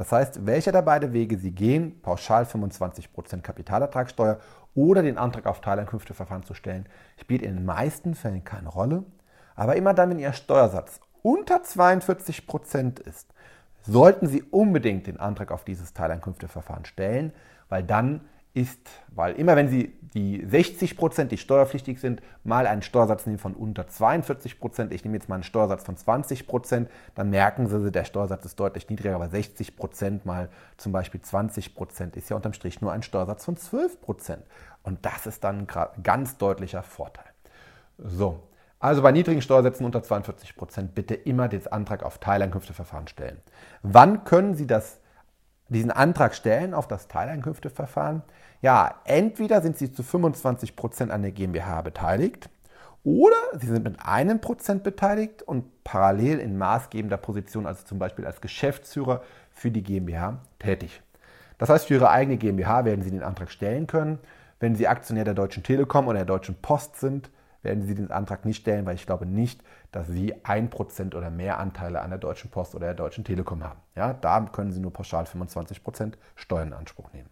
Das 0.00 0.12
heißt, 0.12 0.46
welcher 0.46 0.72
der 0.72 0.80
beiden 0.80 1.12
Wege 1.12 1.36
Sie 1.36 1.50
gehen, 1.50 2.00
pauschal 2.00 2.44
25% 2.44 3.42
Kapitalertragssteuer 3.42 4.38
oder 4.74 5.02
den 5.02 5.18
Antrag 5.18 5.44
auf 5.44 5.60
Teileinkünfteverfahren 5.60 6.42
zu 6.42 6.54
stellen, 6.54 6.86
spielt 7.20 7.42
in 7.42 7.56
den 7.56 7.66
meisten 7.66 8.14
Fällen 8.14 8.42
keine 8.42 8.70
Rolle. 8.70 9.04
Aber 9.56 9.76
immer 9.76 9.92
dann, 9.92 10.08
wenn 10.08 10.18
Ihr 10.18 10.32
Steuersatz 10.32 11.00
unter 11.20 11.56
42% 11.56 12.98
ist, 12.98 13.34
sollten 13.82 14.26
Sie 14.26 14.42
unbedingt 14.42 15.06
den 15.06 15.20
Antrag 15.20 15.52
auf 15.52 15.64
dieses 15.64 15.92
Teileinkünfteverfahren 15.92 16.86
stellen, 16.86 17.34
weil 17.68 17.82
dann 17.82 18.22
ist, 18.54 18.80
weil 19.08 19.34
immer 19.34 19.56
wenn 19.56 19.68
Sie 19.68 19.96
die 20.14 20.44
60 20.44 20.96
Prozent, 20.96 21.30
die 21.30 21.38
steuerpflichtig 21.38 22.00
sind, 22.00 22.20
mal 22.42 22.66
einen 22.66 22.82
Steuersatz 22.82 23.26
nehmen 23.26 23.38
von 23.38 23.54
unter 23.54 23.86
42 23.86 24.58
Prozent, 24.58 24.92
ich 24.92 25.04
nehme 25.04 25.16
jetzt 25.16 25.28
mal 25.28 25.36
einen 25.36 25.44
Steuersatz 25.44 25.84
von 25.84 25.96
20 25.96 26.48
Prozent, 26.48 26.90
dann 27.14 27.30
merken 27.30 27.68
Sie, 27.68 27.92
der 27.92 28.04
Steuersatz 28.04 28.44
ist 28.44 28.58
deutlich 28.58 28.88
niedriger, 28.88 29.14
aber 29.14 29.28
60 29.28 29.76
Prozent 29.76 30.26
mal 30.26 30.48
zum 30.76 30.90
Beispiel 30.90 31.20
20 31.20 31.74
Prozent 31.74 32.16
ist 32.16 32.28
ja 32.28 32.36
unterm 32.36 32.52
Strich 32.52 32.80
nur 32.80 32.92
ein 32.92 33.02
Steuersatz 33.02 33.44
von 33.44 33.56
12 33.56 34.00
Prozent. 34.00 34.42
Und 34.82 35.04
das 35.06 35.26
ist 35.26 35.44
dann 35.44 35.68
ein 35.68 36.02
ganz 36.02 36.38
deutlicher 36.38 36.82
Vorteil. 36.82 37.26
So, 37.98 38.42
also 38.80 39.02
bei 39.02 39.12
niedrigen 39.12 39.42
Steuersätzen 39.42 39.84
unter 39.84 40.02
42 40.02 40.56
Prozent 40.56 40.94
bitte 40.94 41.14
immer 41.14 41.48
den 41.48 41.66
Antrag 41.68 42.02
auf 42.02 42.18
Teileinkünfteverfahren 42.18 43.08
stellen. 43.08 43.40
Wann 43.82 44.24
können 44.24 44.54
Sie 44.54 44.66
das 44.66 45.00
diesen 45.74 45.90
Antrag 45.90 46.34
stellen 46.34 46.74
auf 46.74 46.88
das 46.88 47.08
Teileinkünfteverfahren, 47.08 48.22
ja, 48.62 48.96
entweder 49.04 49.62
sind 49.62 49.78
Sie 49.78 49.92
zu 49.92 50.02
25 50.02 50.76
Prozent 50.76 51.10
an 51.10 51.22
der 51.22 51.32
GmbH 51.32 51.80
beteiligt 51.82 52.50
oder 53.04 53.36
Sie 53.58 53.66
sind 53.66 53.84
mit 53.84 54.04
einem 54.04 54.40
Prozent 54.40 54.82
beteiligt 54.82 55.42
und 55.42 55.84
parallel 55.84 56.38
in 56.38 56.58
maßgebender 56.58 57.16
Position, 57.16 57.66
also 57.66 57.84
zum 57.84 57.98
Beispiel 57.98 58.26
als 58.26 58.40
Geschäftsführer 58.40 59.22
für 59.50 59.70
die 59.70 59.82
GmbH 59.82 60.38
tätig. 60.58 61.00
Das 61.56 61.68
heißt, 61.68 61.86
für 61.86 61.94
Ihre 61.94 62.10
eigene 62.10 62.36
GmbH 62.36 62.84
werden 62.84 63.02
Sie 63.02 63.10
den 63.10 63.22
Antrag 63.22 63.50
stellen 63.50 63.86
können. 63.86 64.18
Wenn 64.58 64.74
Sie 64.74 64.88
Aktionär 64.88 65.24
der 65.24 65.34
Deutschen 65.34 65.62
Telekom 65.62 66.08
oder 66.08 66.18
der 66.18 66.26
Deutschen 66.26 66.56
Post 66.60 66.96
sind, 66.96 67.30
werden 67.62 67.82
Sie 67.82 67.94
den 67.94 68.10
Antrag 68.10 68.44
nicht 68.44 68.58
stellen, 68.58 68.86
weil 68.86 68.94
ich 68.94 69.06
glaube 69.06 69.26
nicht, 69.26 69.62
dass 69.92 70.08
Sie 70.08 70.34
1% 70.34 71.14
oder 71.14 71.30
mehr 71.30 71.58
Anteile 71.58 72.00
an 72.00 72.10
der 72.10 72.18
Deutschen 72.18 72.50
Post 72.50 72.74
oder 72.74 72.86
der 72.86 72.94
Deutschen 72.94 73.24
Telekom 73.24 73.64
haben. 73.64 73.80
Ja, 73.94 74.14
da 74.14 74.40
können 74.40 74.72
Sie 74.72 74.80
nur 74.80 74.92
pauschal 74.92 75.24
25% 75.24 76.14
Steuern 76.36 76.68
in 76.68 76.74
Anspruch 76.74 77.12
nehmen. 77.12 77.28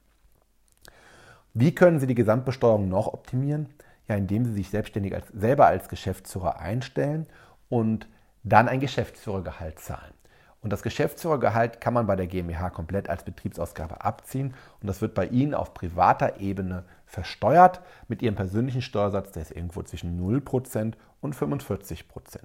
Wie 1.55 1.75
können 1.75 1.99
Sie 1.99 2.07
die 2.07 2.15
Gesamtbesteuerung 2.15 2.89
noch 2.89 3.07
optimieren? 3.09 3.69
Ja, 4.07 4.17
indem 4.17 4.45
Sie 4.45 4.53
sich 4.53 4.71
selbstständig 4.71 5.15
als, 5.15 5.29
selber 5.29 5.67
als 5.67 5.89
Geschäftsführer 5.89 6.61
einstellen 6.61 7.27
und 7.69 8.09
dann 8.43 8.69
ein 8.69 8.81
Geschäftsführergehalt 8.81 9.79
zahlen. 9.79 10.15
Und 10.61 10.73
das 10.73 10.83
Geschäftsführergehalt 10.83 11.81
kann 11.81 11.95
man 11.95 12.07
bei 12.07 12.17
der 12.17 12.27
GmbH 12.27 12.71
komplett 12.71 13.09
als 13.09 13.23
Betriebsausgabe 13.23 14.05
abziehen 14.05 14.55
und 14.81 14.89
das 14.89 15.01
wird 15.01 15.15
bei 15.15 15.27
Ihnen 15.27 15.55
auf 15.55 15.73
privater 15.73 16.41
Ebene 16.41 16.85
versteuert 17.07 17.81
mit 18.09 18.23
Ihrem 18.23 18.35
persönlichen 18.35 18.83
Steuersatz, 18.83 19.33
der 19.33 19.43
ist 19.43 19.53
irgendwo 19.53 19.83
zwischen 19.83 20.21
0% 20.21 20.95
und 21.21 21.37
45%. 21.37 22.39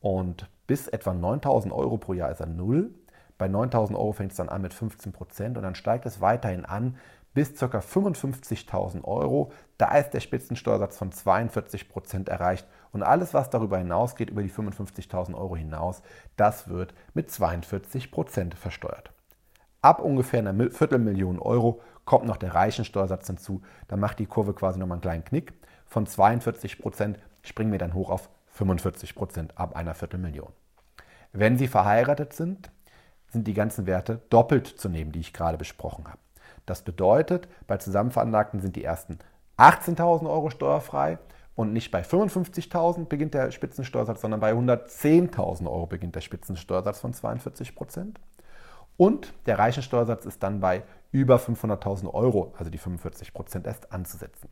Und 0.00 0.48
bis 0.66 0.88
etwa 0.88 1.14
9000 1.14 1.72
Euro 1.72 1.98
pro 1.98 2.12
Jahr 2.12 2.30
ist 2.30 2.40
er 2.40 2.46
0. 2.46 2.90
Bei 3.38 3.48
9000 3.48 3.98
Euro 3.98 4.12
fängt 4.12 4.30
es 4.30 4.36
dann 4.36 4.48
an 4.48 4.62
mit 4.62 4.72
15% 4.72 5.56
und 5.56 5.62
dann 5.62 5.74
steigt 5.74 6.06
es 6.06 6.20
weiterhin 6.20 6.64
an 6.64 6.96
bis 7.34 7.54
ca. 7.54 7.66
55.000 7.66 9.04
Euro. 9.04 9.52
Da 9.78 9.96
ist 9.96 10.10
der 10.10 10.20
Spitzensteuersatz 10.20 10.96
von 10.96 11.10
42% 11.10 12.28
erreicht 12.28 12.66
und 12.92 13.02
alles, 13.02 13.34
was 13.34 13.50
darüber 13.50 13.78
hinausgeht, 13.78 14.30
über 14.30 14.42
die 14.42 14.50
55.000 14.50 15.34
Euro 15.34 15.56
hinaus, 15.56 16.02
das 16.36 16.68
wird 16.68 16.94
mit 17.14 17.30
42% 17.30 18.54
versteuert. 18.54 19.12
Ab 19.80 20.00
ungefähr 20.00 20.38
einer 20.38 20.70
Viertelmillion 20.70 21.38
Euro 21.40 21.80
kommt 22.04 22.26
noch 22.26 22.36
der 22.36 22.54
Reichensteuersatz 22.54 23.26
hinzu. 23.26 23.62
Da 23.88 23.96
macht 23.96 24.18
die 24.18 24.26
Kurve 24.26 24.54
quasi 24.54 24.78
nochmal 24.78 24.96
einen 24.96 25.02
kleinen 25.02 25.24
Knick. 25.24 25.54
Von 25.86 26.06
42 26.06 26.78
Prozent 26.78 27.18
springen 27.42 27.72
wir 27.72 27.78
dann 27.78 27.94
hoch 27.94 28.10
auf 28.10 28.30
45 28.48 29.14
Prozent 29.14 29.58
ab 29.58 29.74
einer 29.74 29.94
Viertelmillion. 29.94 30.52
Wenn 31.32 31.56
Sie 31.56 31.66
verheiratet 31.66 32.34
sind, 32.34 32.70
sind 33.28 33.46
die 33.46 33.54
ganzen 33.54 33.86
Werte 33.86 34.20
doppelt 34.28 34.66
zu 34.66 34.88
nehmen, 34.88 35.12
die 35.12 35.20
ich 35.20 35.32
gerade 35.32 35.56
besprochen 35.56 36.06
habe. 36.06 36.18
Das 36.66 36.82
bedeutet, 36.82 37.48
bei 37.66 37.78
Zusammenveranlagten 37.78 38.60
sind 38.60 38.76
die 38.76 38.84
ersten 38.84 39.18
18.000 39.58 40.28
Euro 40.30 40.50
steuerfrei 40.50 41.18
und 41.62 41.72
nicht 41.72 41.90
bei 41.92 42.02
55.000 42.02 43.06
beginnt 43.06 43.34
der 43.34 43.52
Spitzensteuersatz, 43.52 44.20
sondern 44.20 44.40
bei 44.40 44.52
110.000 44.52 45.66
Euro 45.66 45.86
beginnt 45.86 46.16
der 46.16 46.20
Spitzensteuersatz 46.20 46.98
von 46.98 47.14
42 47.14 47.74
Prozent. 47.76 48.20
Und 48.96 49.32
der 49.46 49.58
Reichensteuersatz 49.58 50.26
ist 50.26 50.42
dann 50.42 50.60
bei 50.60 50.82
über 51.12 51.36
500.000 51.36 52.12
Euro, 52.12 52.52
also 52.58 52.70
die 52.70 52.78
45 52.78 53.32
Prozent 53.32 53.66
erst 53.66 53.92
anzusetzen. 53.92 54.48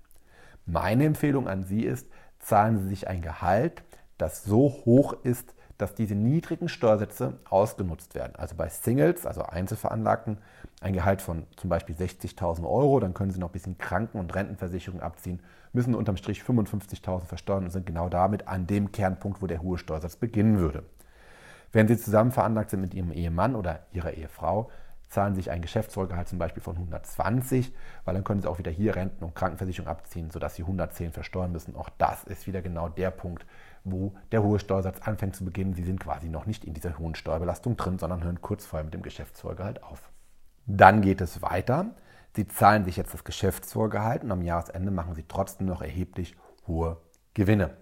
Meine 0.67 1.05
Empfehlung 1.05 1.49
an 1.49 1.65
Sie 1.65 1.83
ist, 1.83 2.07
zahlen 2.39 2.79
Sie 2.79 2.89
sich 2.89 3.09
ein 3.09 3.23
Gehalt, 3.23 3.83
das 4.17 4.45
so 4.45 4.71
hoch 4.85 5.15
ist, 5.25 5.55
dass 5.81 5.95
diese 5.95 6.15
niedrigen 6.15 6.69
Steuersätze 6.69 7.39
ausgenutzt 7.49 8.15
werden. 8.15 8.35
Also 8.37 8.55
bei 8.57 8.69
Singles, 8.69 9.27
also 9.27 9.43
Einzelveranlagten, 9.43 10.39
ein 10.81 10.93
Gehalt 10.93 11.23
von 11.23 11.47
zum 11.57 11.71
Beispiel 11.71 11.95
60.000 11.95 12.65
Euro, 12.65 13.01
dann 13.01 13.15
können 13.15 13.31
Sie 13.31 13.39
noch 13.39 13.51
ein 13.51 13.53
bisschen 13.53 13.79
Kranken- 13.79 14.19
und 14.19 14.35
Rentenversicherung 14.35 15.01
abziehen, 15.01 15.41
müssen 15.73 15.95
unterm 15.95 16.17
Strich 16.17 16.43
55.000 16.43 17.25
versteuern 17.25 17.65
und 17.65 17.71
sind 17.71 17.87
genau 17.87 18.09
damit 18.09 18.49
an 18.49 18.67
dem 18.67 18.93
Kernpunkt, 18.93 19.43
wo 19.43 19.47
der 19.47 19.63
hohe 19.63 19.79
Steuersatz 19.79 20.17
beginnen 20.17 20.59
würde. 20.59 20.85
Wenn 21.73 21.87
Sie 21.87 21.97
zusammen 21.97 22.33
veranlagt 22.33 22.71
sind 22.71 22.81
mit 22.81 22.95
Ihrem 22.95 23.13
Ehemann 23.13 23.55
oder 23.55 23.81
Ihrer 23.93 24.13
Ehefrau, 24.15 24.71
zahlen 25.11 25.35
sich 25.35 25.51
ein 25.51 25.61
Geschäftsvollgehalt 25.61 26.29
zum 26.29 26.39
Beispiel 26.39 26.63
von 26.63 26.77
120, 26.77 27.75
weil 28.05 28.15
dann 28.15 28.25
können 28.25 28.41
Sie 28.41 28.49
auch 28.49 28.59
wieder 28.59 28.71
hier 28.71 28.95
Renten- 28.95 29.25
und 29.25 29.35
Krankenversicherung 29.35 29.89
abziehen, 29.89 30.31
sodass 30.31 30.55
Sie 30.55 30.63
110 30.63 31.13
versteuern 31.13 31.53
müssen. 31.53 31.77
Auch 31.77 31.91
das 31.99 32.25
ist 32.25 32.47
wieder 32.47 32.63
genau 32.63 32.89
der 32.89 33.11
Punkt, 33.11 33.45
wo 33.83 34.15
der 34.31 34.43
hohe 34.43 34.61
Steuersatz 34.61 35.01
anfängt 35.03 35.35
zu 35.35 35.45
beginnen. 35.45 35.75
Sie 35.75 35.83
sind 35.83 36.01
quasi 36.01 36.29
noch 36.29 36.47
nicht 36.47 36.65
in 36.65 36.75
dieser 36.75 36.97
hohen 36.97 37.17
Steuerbelastung 37.17 37.77
drin, 37.77 37.99
sondern 37.99 38.23
hören 38.23 38.41
kurz 38.41 38.65
vorher 38.65 38.85
mit 38.85 38.95
dem 38.95 39.03
Geschäftsvollgehalt 39.03 39.83
auf. 39.83 40.11
Dann 40.67 41.03
geht 41.03 41.21
es 41.21 41.43
weiter. 41.43 41.91
Sie 42.37 42.47
zahlen 42.47 42.85
sich 42.85 42.97
jetzt 42.97 43.13
das 43.13 43.25
Geschäftsvorgehalt 43.25 44.23
und 44.23 44.31
am 44.31 44.43
Jahresende 44.43 44.93
machen 44.93 45.17
Sie 45.17 45.25
trotzdem 45.27 45.67
noch 45.67 45.83
erheblich 45.83 46.37
hohe 46.69 46.99
Gewinne. 47.35 47.77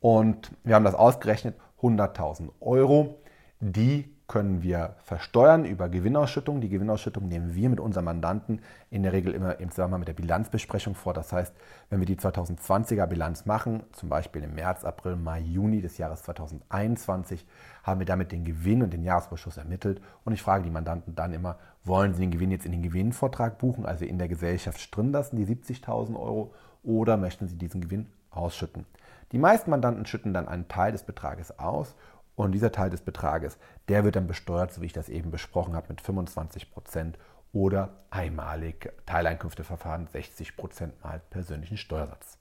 Und 0.00 0.52
wir 0.64 0.74
haben 0.74 0.84
das 0.84 0.94
ausgerechnet, 0.94 1.56
100.000 1.82 2.48
Euro 2.60 3.22
die 3.60 4.16
können 4.28 4.62
wir 4.62 4.94
versteuern 5.04 5.64
über 5.64 5.88
Gewinnausschüttung. 5.88 6.60
Die 6.60 6.68
Gewinnausschüttung 6.68 7.28
nehmen 7.28 7.54
wir 7.54 7.68
mit 7.68 7.80
unserem 7.80 8.06
Mandanten 8.06 8.60
in 8.90 9.02
der 9.02 9.12
Regel 9.12 9.34
immer 9.34 9.60
im 9.60 9.70
Zusammenhang 9.70 10.00
mit 10.00 10.08
der 10.08 10.14
Bilanzbesprechung 10.14 10.94
vor. 10.94 11.12
Das 11.12 11.32
heißt, 11.32 11.54
wenn 11.90 12.00
wir 12.00 12.06
die 12.06 12.16
2020er 12.16 13.06
Bilanz 13.06 13.44
machen, 13.44 13.82
zum 13.92 14.08
Beispiel 14.08 14.42
im 14.42 14.54
März, 14.54 14.84
April, 14.84 15.16
Mai, 15.16 15.40
Juni 15.40 15.82
des 15.82 15.98
Jahres 15.98 16.22
2021, 16.22 17.46
haben 17.82 18.00
wir 18.00 18.06
damit 18.06 18.32
den 18.32 18.44
Gewinn 18.44 18.82
und 18.82 18.92
den 18.92 19.02
Jahresüberschuss 19.02 19.56
ermittelt. 19.56 20.00
Und 20.24 20.32
ich 20.32 20.42
frage 20.42 20.64
die 20.64 20.70
Mandanten 20.70 21.14
dann 21.14 21.34
immer, 21.34 21.58
wollen 21.84 22.14
sie 22.14 22.20
den 22.20 22.30
Gewinn 22.30 22.50
jetzt 22.50 22.64
in 22.64 22.72
den 22.72 22.82
Gewinnvortrag 22.82 23.58
buchen, 23.58 23.84
also 23.84 24.04
in 24.04 24.18
der 24.18 24.28
Gesellschaft 24.28 24.96
drin 24.96 25.12
lassen, 25.12 25.36
die 25.36 25.46
70.000 25.46 26.14
Euro, 26.16 26.54
oder 26.82 27.16
möchten 27.16 27.48
sie 27.48 27.56
diesen 27.56 27.80
Gewinn 27.80 28.06
ausschütten? 28.30 28.86
Die 29.32 29.38
meisten 29.38 29.70
Mandanten 29.70 30.04
schütten 30.04 30.34
dann 30.34 30.46
einen 30.46 30.68
Teil 30.68 30.92
des 30.92 31.04
Betrages 31.04 31.58
aus 31.58 31.94
und 32.34 32.52
dieser 32.52 32.72
Teil 32.72 32.90
des 32.90 33.02
Betrages, 33.02 33.58
der 33.88 34.04
wird 34.04 34.16
dann 34.16 34.26
besteuert, 34.26 34.72
so 34.72 34.80
wie 34.80 34.86
ich 34.86 34.92
das 34.92 35.08
eben 35.08 35.30
besprochen 35.30 35.74
habe, 35.74 35.88
mit 35.88 36.00
25 36.00 36.70
Prozent 36.70 37.18
oder 37.52 38.04
einmalig 38.10 38.92
Teileinkünfteverfahren 39.06 40.06
60 40.06 40.56
Prozent 40.56 41.02
mal 41.02 41.20
persönlichen 41.30 41.76
Steuersatz. 41.76 42.38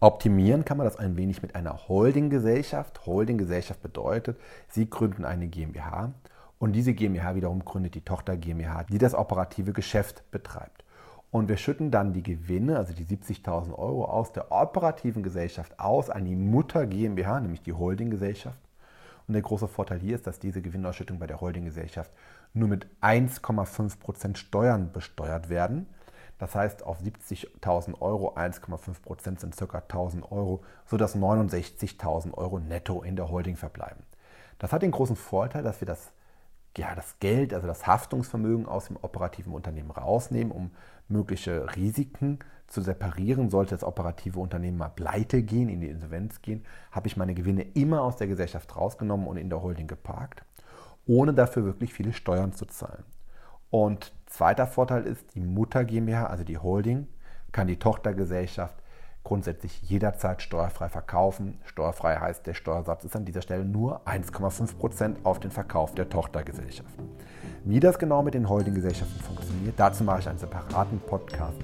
Optimieren 0.00 0.64
kann 0.64 0.76
man 0.76 0.86
das 0.86 0.96
ein 0.96 1.16
wenig 1.16 1.42
mit 1.42 1.56
einer 1.56 1.88
Holdinggesellschaft. 1.88 3.04
Holdinggesellschaft 3.04 3.82
bedeutet, 3.82 4.38
Sie 4.68 4.88
gründen 4.88 5.24
eine 5.24 5.48
GmbH 5.48 6.12
und 6.60 6.72
diese 6.72 6.94
GmbH 6.94 7.34
wiederum 7.34 7.64
gründet 7.64 7.96
die 7.96 8.04
Tochter 8.04 8.36
GmbH, 8.36 8.84
die 8.84 8.98
das 8.98 9.14
operative 9.14 9.72
Geschäft 9.72 10.30
betreibt. 10.30 10.84
Und 11.30 11.48
wir 11.48 11.58
schütten 11.58 11.90
dann 11.90 12.14
die 12.14 12.22
Gewinne, 12.22 12.78
also 12.78 12.94
die 12.94 13.04
70.000 13.04 13.74
Euro, 13.74 14.06
aus 14.06 14.32
der 14.32 14.50
operativen 14.50 15.22
Gesellschaft 15.22 15.78
aus 15.78 16.08
an 16.08 16.24
die 16.24 16.36
Mutter 16.36 16.86
GmbH, 16.86 17.40
nämlich 17.40 17.62
die 17.62 17.74
Holdinggesellschaft. 17.74 18.58
Und 19.26 19.34
der 19.34 19.42
große 19.42 19.68
Vorteil 19.68 19.98
hier 19.98 20.14
ist, 20.14 20.26
dass 20.26 20.38
diese 20.38 20.62
Gewinnausschüttung 20.62 21.18
bei 21.18 21.26
der 21.26 21.42
Holdinggesellschaft 21.42 22.10
nur 22.54 22.68
mit 22.68 22.86
1,5% 23.02 24.36
Steuern 24.36 24.90
besteuert 24.90 25.50
werden. 25.50 25.86
Das 26.38 26.54
heißt, 26.54 26.82
auf 26.82 27.00
70.000 27.02 28.00
Euro 28.00 28.34
1,5% 28.34 29.40
sind 29.40 29.54
ca. 29.54 29.78
1.000 29.78 30.32
Euro, 30.32 30.62
sodass 30.86 31.14
69.000 31.14 32.32
Euro 32.34 32.58
netto 32.58 33.02
in 33.02 33.16
der 33.16 33.28
Holding 33.28 33.56
verbleiben. 33.56 34.02
Das 34.58 34.72
hat 34.72 34.80
den 34.80 34.92
großen 34.92 35.16
Vorteil, 35.16 35.62
dass 35.62 35.80
wir 35.82 35.86
das 35.86 36.12
ja, 36.76 36.94
das 36.94 37.18
Geld, 37.18 37.52
also 37.52 37.66
das 37.66 37.86
Haftungsvermögen 37.86 38.66
aus 38.66 38.86
dem 38.86 38.96
operativen 39.02 39.52
Unternehmen 39.52 39.90
rausnehmen, 39.90 40.52
um 40.52 40.70
mögliche 41.08 41.76
Risiken 41.76 42.38
zu 42.66 42.80
separieren. 42.80 43.50
Sollte 43.50 43.74
das 43.74 43.84
operative 43.84 44.38
Unternehmen 44.38 44.78
mal 44.78 44.88
pleite 44.88 45.42
gehen, 45.42 45.68
in 45.68 45.80
die 45.80 45.88
Insolvenz 45.88 46.42
gehen, 46.42 46.64
habe 46.90 47.08
ich 47.08 47.16
meine 47.16 47.34
Gewinne 47.34 47.62
immer 47.74 48.02
aus 48.02 48.16
der 48.16 48.26
Gesellschaft 48.26 48.76
rausgenommen 48.76 49.26
und 49.26 49.36
in 49.36 49.50
der 49.50 49.62
Holding 49.62 49.86
geparkt, 49.86 50.44
ohne 51.06 51.34
dafür 51.34 51.64
wirklich 51.64 51.92
viele 51.92 52.12
Steuern 52.12 52.52
zu 52.52 52.66
zahlen. 52.66 53.04
Und 53.70 54.12
zweiter 54.26 54.66
Vorteil 54.66 55.04
ist, 55.04 55.34
die 55.34 55.40
Mutter 55.40 55.84
GmbH, 55.84 56.26
also 56.26 56.44
die 56.44 56.58
Holding, 56.58 57.06
kann 57.52 57.66
die 57.66 57.78
Tochtergesellschaft 57.78 58.76
grundsätzlich 59.28 59.82
jederzeit 59.82 60.40
steuerfrei 60.40 60.88
verkaufen. 60.88 61.58
Steuerfrei 61.66 62.16
heißt, 62.16 62.46
der 62.46 62.54
Steuersatz 62.54 63.04
ist 63.04 63.14
an 63.14 63.26
dieser 63.26 63.42
Stelle 63.42 63.64
nur 63.64 64.00
1,5% 64.06 65.16
auf 65.22 65.38
den 65.38 65.50
Verkauf 65.50 65.94
der 65.94 66.08
Tochtergesellschaft. 66.08 66.88
Wie 67.64 67.78
das 67.78 67.98
genau 67.98 68.22
mit 68.22 68.32
den 68.32 68.48
Holdinggesellschaften 68.48 69.20
funktioniert, 69.20 69.74
dazu 69.78 70.02
mache 70.02 70.20
ich 70.20 70.28
einen 70.28 70.38
separaten 70.38 70.98
Podcast. 71.00 71.58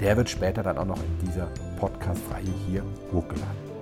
Der 0.00 0.16
wird 0.16 0.28
später 0.28 0.64
dann 0.64 0.76
auch 0.76 0.86
noch 0.86 0.98
in 0.98 1.26
dieser 1.26 1.46
Podcast-Reihe 1.78 2.52
hier 2.66 2.82
hochgeladen. 3.12 3.73